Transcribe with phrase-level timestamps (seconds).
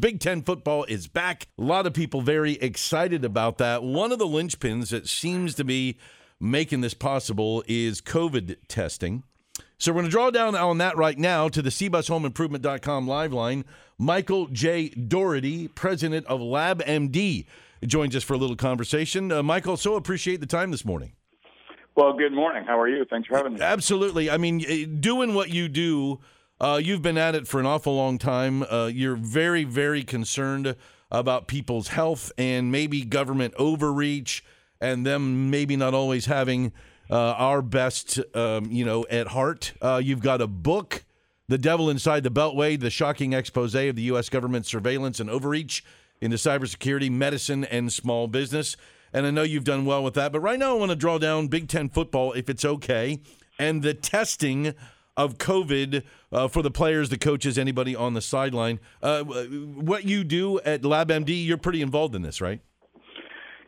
[0.00, 1.48] Big Ten football is back.
[1.58, 3.82] A lot of people very excited about that.
[3.82, 5.98] One of the linchpins that seems to be
[6.40, 9.24] making this possible is COVID testing.
[9.76, 13.64] So we're going to draw down on that right now to the CBusHomeImprovement.com live line.
[13.98, 14.88] Michael J.
[14.88, 17.44] Daugherty, president of LabMD,
[17.84, 19.30] joins us for a little conversation.
[19.30, 21.12] Uh, Michael, so appreciate the time this morning.
[21.94, 22.64] Well, good morning.
[22.66, 23.04] How are you?
[23.04, 23.60] Thanks for having me.
[23.60, 24.30] Absolutely.
[24.30, 26.20] I mean, eh, doing what you do,
[26.60, 28.62] uh, you've been at it for an awful long time.
[28.64, 30.76] Uh, you're very, very concerned
[31.10, 34.44] about people's health and maybe government overreach
[34.80, 36.72] and them maybe not always having
[37.10, 39.72] uh, our best, um, you know, at heart.
[39.80, 41.04] Uh, you've got a book,
[41.48, 44.28] The Devil Inside the Beltway, the shocking expose of the U.S.
[44.28, 45.84] government surveillance and overreach
[46.20, 48.76] into cybersecurity, medicine, and small business.
[49.12, 50.30] And I know you've done well with that.
[50.30, 53.20] But right now, I want to draw down Big Ten football, if it's okay,
[53.58, 54.74] and the testing
[55.24, 58.80] of COVID uh, for the players, the coaches, anybody on the sideline.
[59.02, 62.60] Uh, what you do at LabMD, you're pretty involved in this, right?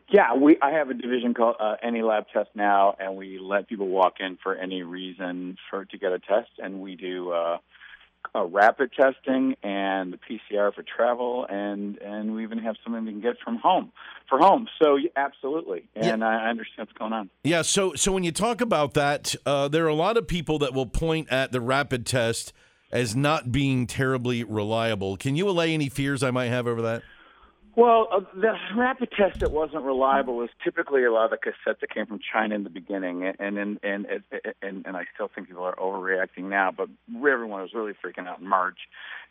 [0.09, 0.57] Yeah, we.
[0.61, 4.15] I have a division called uh, Any Lab Test now, and we let people walk
[4.19, 7.33] in for any reason for to get a test, and we do
[8.35, 13.11] uh, rapid testing and the PCR for travel, and and we even have something we
[13.11, 13.91] can get from home
[14.29, 14.67] for home.
[14.81, 16.27] So absolutely, and Yeah.
[16.27, 17.29] I understand what's going on.
[17.43, 17.61] Yeah.
[17.61, 20.73] So, so when you talk about that, uh, there are a lot of people that
[20.73, 22.53] will point at the rapid test
[22.91, 25.17] as not being terribly reliable.
[25.17, 27.03] Can you allay any fears I might have over that?
[27.75, 31.79] Well, uh, the rapid test that wasn't reliable was typically a lot of the cassettes
[31.79, 34.23] that came from China in the beginning, and and and and,
[34.61, 38.39] and, and I still think people are overreacting now, but everyone was really freaking out
[38.39, 38.77] in March,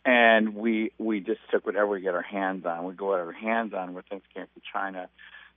[0.04, 2.84] and we we just took whatever we get our hands on.
[2.84, 5.08] We go whatever hands on with things came from China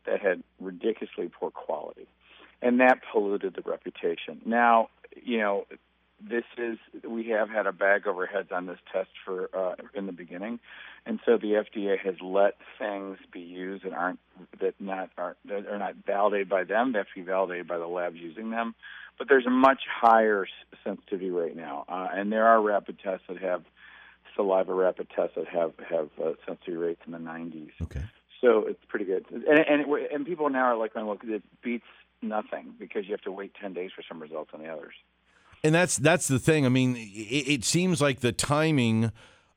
[0.05, 2.05] that had ridiculously poor quality,
[2.61, 4.41] and that polluted the reputation.
[4.45, 4.89] Now,
[5.23, 5.65] you know,
[6.21, 6.77] this is
[7.07, 10.59] we have had a bag over heads on this test for uh, in the beginning,
[11.05, 14.19] and so the FDA has let things be used that aren't
[14.59, 16.93] that not are that are not validated by them.
[16.93, 18.75] They have to be validated by the labs using them.
[19.17, 20.45] But there's a much higher
[20.83, 23.63] sensitivity right now, uh, and there are rapid tests that have
[24.35, 27.71] saliva rapid tests that have have uh, sensitivity rates in the 90s.
[27.83, 28.03] Okay.
[28.41, 31.85] So it's pretty good, and and, it, and people now are like, well, it beats
[32.21, 34.93] nothing because you have to wait 10 days for some results on the others."
[35.65, 36.63] And that's that's the thing.
[36.63, 39.11] I mean, it, it seems like the timing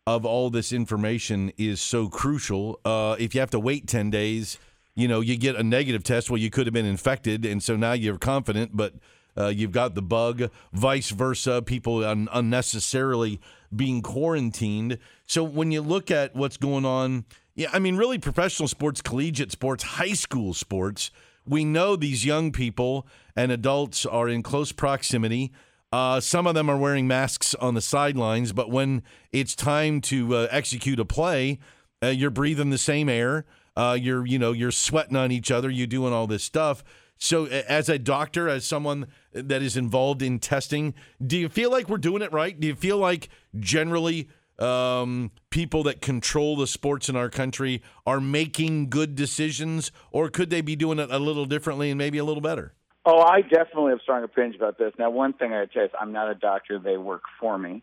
[0.07, 2.81] of all this information is so crucial.
[2.83, 4.57] Uh, if you have to wait ten days,
[4.95, 6.31] you know, you get a negative test.
[6.31, 8.95] Well, you could have been infected, and so now you're confident, but
[9.37, 10.51] uh, you've got the bug.
[10.73, 13.39] Vice versa, people un- unnecessarily
[13.77, 14.97] being quarantined.
[15.27, 19.53] So when you look at what's going on, yeah, I mean, really, professional sports, collegiate
[19.53, 21.11] sports, high school sports.
[21.47, 25.53] We know these young people and adults are in close proximity.
[25.93, 30.34] Uh, some of them are wearing masks on the sidelines, but when it's time to
[30.34, 31.59] uh, execute a play,
[32.03, 33.47] uh, you're breathing the same air.
[33.76, 35.71] Uh, you're, you know, you're sweating on each other.
[35.71, 36.84] You're doing all this stuff.
[37.16, 40.94] So, as a doctor, as someone that is involved in testing,
[41.25, 42.59] do you feel like we're doing it right?
[42.59, 43.28] Do you feel like
[43.59, 44.28] generally
[44.59, 50.50] um, people that control the sports in our country are making good decisions, or could
[50.50, 52.75] they be doing it a little differently and maybe a little better?
[53.04, 54.92] Oh, I definitely have strong opinions about this.
[54.98, 57.82] Now, one thing I tell you is I'm not a doctor; they work for me,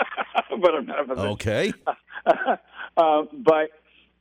[0.60, 1.32] but I'm not a physician.
[1.32, 1.72] Okay.
[2.96, 3.70] uh, but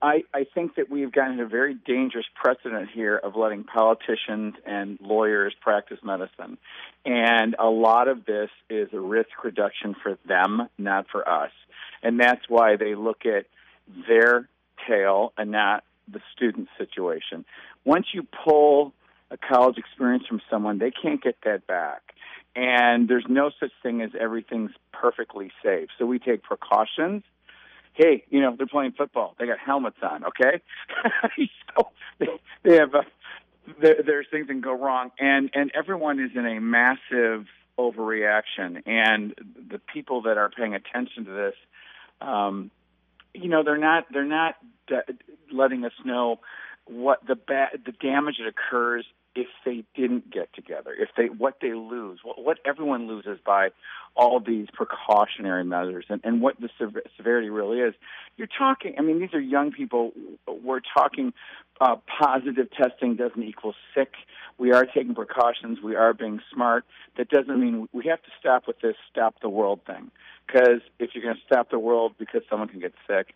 [0.01, 4.97] I, I think that we've gotten a very dangerous precedent here of letting politicians and
[5.01, 6.57] lawyers practice medicine.
[7.05, 11.51] And a lot of this is a risk reduction for them, not for us.
[12.01, 13.45] And that's why they look at
[14.07, 14.47] their
[14.87, 17.43] tail and not the student situation.
[17.83, 18.93] Once you pull
[19.31, 22.01] a college experience from someone, they can't get that back.
[22.55, 25.89] And there's no such thing as everything's perfectly safe.
[25.97, 27.23] So we take precautions
[27.99, 29.35] hey, you know, they're playing football.
[29.37, 30.61] They got helmets on, okay?
[31.75, 32.27] so they,
[32.63, 33.01] they have uh,
[33.79, 37.45] there, there's things that can go wrong, and and everyone is in a massive
[37.77, 39.35] overreaction, and
[39.69, 41.55] the people that are paying attention to this,
[42.21, 42.71] um,
[43.33, 44.55] you know, they're not they're not
[44.87, 44.95] d-
[45.51, 46.39] letting us know
[46.85, 49.05] what the ba- the damage that occurs
[49.39, 53.69] if they didn't get together, if they what they lose, what, what everyone loses by
[54.15, 57.93] all these precautionary measures, and, and what the sever- severity really is.
[58.35, 58.95] You're talking.
[58.97, 60.11] I mean, these are young people.
[60.47, 61.33] We're talking.
[61.81, 64.11] Uh, positive testing doesn't equal sick.
[64.57, 65.79] We are taking precautions.
[65.81, 66.83] We are being smart.
[67.17, 70.11] That doesn't mean we have to stop with this stop the world thing.
[70.45, 73.33] Because if you're going to stop the world because someone can get sick,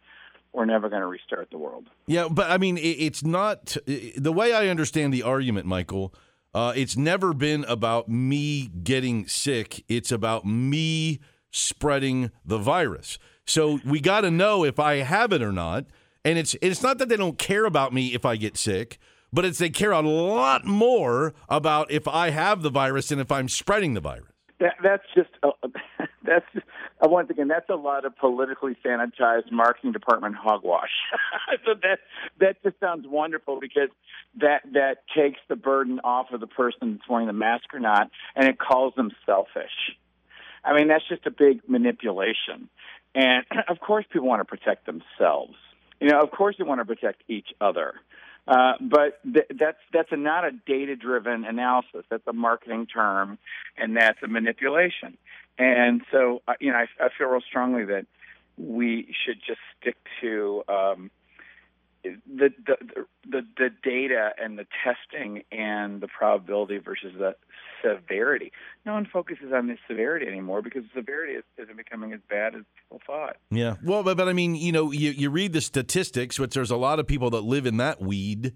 [0.53, 1.89] we're never going to restart the world.
[2.05, 6.13] Yeah, but I mean, it's not the way I understand the argument, Michael.
[6.53, 9.83] Uh, it's never been about me getting sick.
[9.87, 11.19] It's about me
[11.51, 13.17] spreading the virus.
[13.45, 15.85] So we got to know if I have it or not.
[16.25, 18.97] And it's it's not that they don't care about me if I get sick,
[19.33, 23.29] but it's they care a lot more about if I have the virus and if
[23.29, 24.31] I'm spreading the virus.
[24.59, 25.29] That, that's just
[26.23, 26.59] that's uh,
[27.03, 30.91] Uh, once again that's a lot of politically sanitized marketing department hogwash.
[31.65, 31.99] so that
[32.39, 33.89] that just sounds wonderful because
[34.39, 38.09] that that takes the burden off of the person that's wearing the mask or not,
[38.35, 39.95] and it calls them selfish.
[40.63, 42.69] I mean that's just a big manipulation,
[43.13, 45.55] and of course people want to protect themselves.
[45.99, 47.93] You know, of course they want to protect each other.
[48.47, 52.03] Uh, but th- that's that's a, not a data-driven analysis.
[52.09, 53.37] That's a marketing term,
[53.77, 55.17] and that's a manipulation.
[55.57, 58.05] And so, uh, you know, I, I feel real strongly that
[58.57, 61.11] we should just stick to um,
[62.03, 62.77] the, the
[63.29, 67.35] the the data and the testing and the probability versus the
[67.83, 68.51] severity.
[68.85, 72.61] No one focuses on the severity anymore because severity is, isn't becoming as bad as
[72.81, 73.37] people thought.
[73.51, 76.71] Yeah, well, but, but I mean, you know, you you read the statistics, which there's
[76.71, 78.53] a lot of people that live in that weed.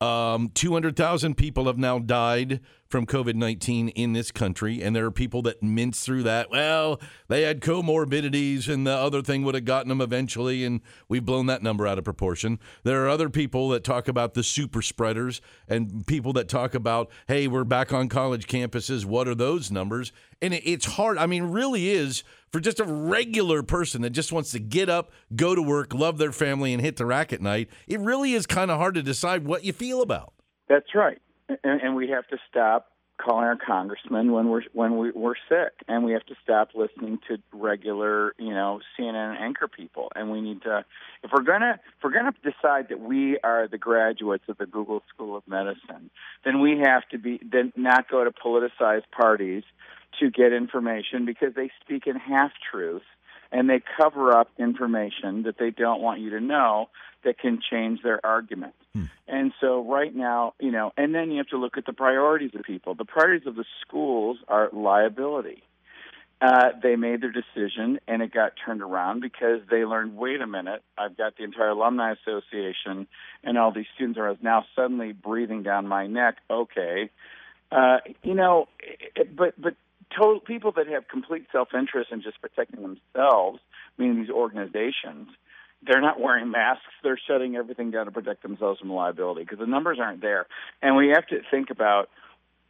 [0.00, 5.10] Um, 200,000 people have now died from COVID 19 in this country, and there are
[5.10, 6.50] people that mince through that.
[6.50, 11.24] Well, they had comorbidities, and the other thing would have gotten them eventually, and we've
[11.24, 12.60] blown that number out of proportion.
[12.84, 17.10] There are other people that talk about the super spreaders and people that talk about,
[17.26, 19.06] hey, we're back on college campuses.
[19.06, 20.12] What are those numbers?
[20.42, 21.16] And it's hard.
[21.16, 22.22] I mean, really is
[22.56, 26.16] for just a regular person that just wants to get up, go to work, love
[26.16, 29.02] their family, and hit the rack at night, it really is kind of hard to
[29.02, 30.32] decide what you feel about.
[30.66, 31.20] That's right,
[31.50, 35.72] and, and we have to stop calling our congressmen when we're when we, we're sick,
[35.88, 40.10] and we have to stop listening to regular, you know, CNN anchor people.
[40.14, 40.84] And we need to,
[41.22, 45.02] if we're gonna if we're gonna decide that we are the graduates of the Google
[45.14, 46.10] School of Medicine,
[46.44, 49.64] then we have to be then not go to politicized parties
[50.20, 53.04] to get information because they speak in half truths
[53.52, 56.88] and they cover up information that they don't want you to know
[57.24, 58.74] that can change their argument.
[58.94, 59.04] Hmm.
[59.26, 62.52] And so right now, you know, and then you have to look at the priorities
[62.54, 62.94] of people.
[62.94, 65.62] The priorities of the schools are liability.
[66.40, 70.46] Uh, they made their decision and it got turned around because they learned wait a
[70.46, 73.06] minute, I've got the entire alumni association
[73.42, 76.36] and all these students are now suddenly breathing down my neck.
[76.50, 77.10] Okay.
[77.72, 78.68] Uh, you know,
[79.34, 79.74] but but
[80.14, 83.60] total people that have complete self-interest in just protecting themselves,
[83.98, 85.28] meaning these organizations,
[85.82, 86.84] they're not wearing masks.
[87.02, 90.46] They're shutting everything down to protect themselves from liability because the numbers aren't there.
[90.82, 92.08] And we have to think about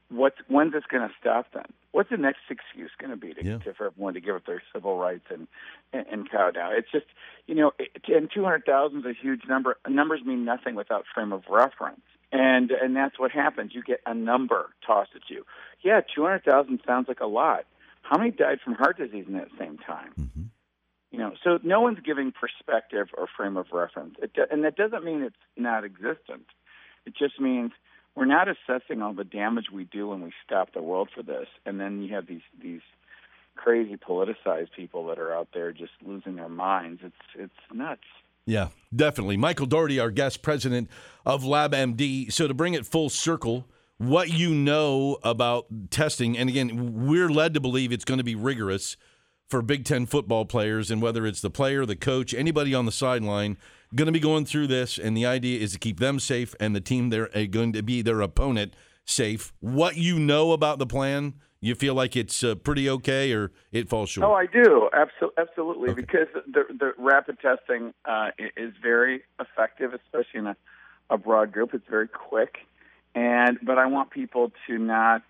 [0.09, 1.67] what's when's this going to stop then?
[1.93, 3.59] What's the next excuse going to be to, yeah.
[3.59, 5.47] to, for everyone to give up their civil rights and
[5.93, 6.73] and, and cow down?
[6.75, 7.07] It's just
[7.47, 7.73] you know,
[8.09, 9.79] and two hundred thousand is a huge number.
[9.89, 12.03] Numbers mean nothing without frame of reference
[12.37, 13.73] and and that's what happens.
[13.75, 15.45] You get a number tossed at you.
[15.83, 17.65] Yeah, two hundred thousand sounds like a lot.
[18.03, 20.13] How many died from heart disease in that same time?
[20.19, 20.43] Mm-hmm.
[21.11, 25.05] You know, so no one's giving perspective or frame of reference, it, and that doesn't
[25.05, 26.47] mean it's not existent.
[27.07, 27.73] It just means
[28.15, 31.47] we're not assessing all the damage we do when we stop the world for this,
[31.65, 32.83] and then you have these these
[33.55, 37.01] crazy politicized people that are out there just losing their minds.
[37.03, 38.03] It's it's nuts.
[38.47, 39.37] Yeah, definitely.
[39.37, 40.89] Michael Daugherty, our guest president
[41.25, 42.33] of LabMD.
[42.33, 43.67] So to bring it full circle,
[43.99, 48.37] what you know about testing, and again, we're led to believe it's going to be
[48.37, 48.97] rigorous
[49.49, 52.93] for Big Ten football players, and whether it's the player, the coach, anybody on the
[52.93, 53.57] sideline,
[53.95, 54.99] going to be going through this.
[54.99, 57.83] And the idea is to keep them safe and the team they're uh, going to
[57.83, 58.75] be their opponent
[59.07, 59.53] safe.
[59.61, 63.89] What you know about the plan you feel like it's uh, pretty okay, or it
[63.89, 64.29] falls short?
[64.29, 66.01] Oh, I do, absolutely, absolutely, okay.
[66.01, 70.57] because the the rapid testing uh, is very effective, especially in a,
[71.09, 71.73] a broad group.
[71.73, 72.59] It's very quick,
[73.15, 75.23] and but I want people to not.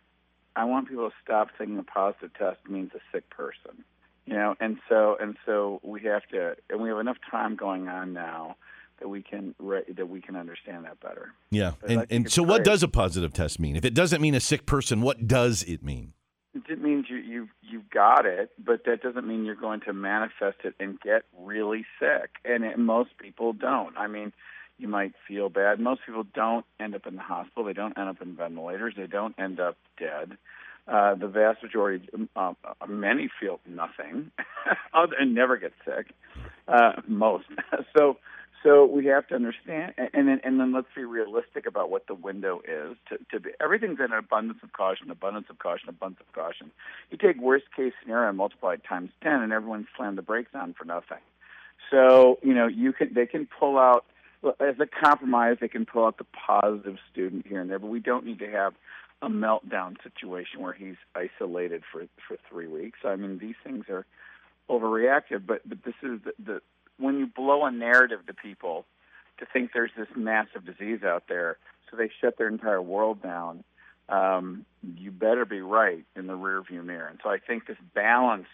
[0.57, 3.85] I want people to stop thinking a positive test means a sick person,
[4.25, 7.89] you know, and so and so we have to, and we have enough time going
[7.89, 8.57] on now
[8.99, 11.33] that we can re- that we can understand that better.
[11.51, 13.77] Yeah, but and and so what does a positive test mean?
[13.77, 16.13] If it doesn't mean a sick person, what does it mean?
[16.69, 20.59] it means you you you've got it, but that doesn't mean you're going to manifest
[20.65, 22.31] it and get really sick.
[22.45, 23.97] And it, most people don't.
[23.97, 24.33] I mean,
[24.79, 25.81] you might feel bad.
[25.81, 27.65] Most people don't end up in the hospital.
[27.65, 28.95] They don't end up in ventilators.
[28.97, 30.37] They don't end up dead.
[30.89, 32.53] Uh, the vast majority, uh,
[32.89, 34.31] many feel nothing
[34.95, 36.13] and never get sick.
[36.69, 37.47] Uh, most.
[37.97, 38.19] so,
[38.67, 42.15] so we have to understand, and then and then let's be realistic about what the
[42.15, 42.97] window is.
[43.09, 46.73] To, to be everything's in an abundance of caution, abundance of caution, abundance of caution.
[47.11, 50.51] You take worst case scenario and multiply it times ten, and everyone slammed the brakes
[50.53, 51.23] on for nothing.
[51.91, 54.05] So you know you can they can pull out
[54.59, 55.59] as a compromise.
[55.61, 58.51] They can pull out the positive student here and there, but we don't need to
[58.51, 58.75] have
[59.23, 62.99] a meltdown situation where he's isolated for for three weeks.
[63.05, 64.07] I mean, these things are
[64.69, 66.61] overreactive, but but this is the, the
[66.99, 68.85] when you blow a narrative to people
[69.39, 71.59] to think there's this massive disease out there,
[71.91, 73.65] so they shut their entire world down.
[74.09, 74.65] Um,
[74.97, 77.09] you better be right in the rearview mirror.
[77.09, 78.49] And so I think this balanced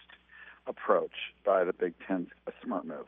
[0.67, 1.11] approach
[1.45, 3.07] by the Big Ten's a smart move.